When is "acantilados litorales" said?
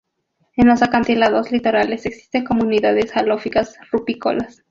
0.81-2.07